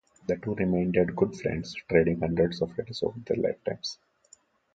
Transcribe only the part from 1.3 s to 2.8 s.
friends, trading hundreds of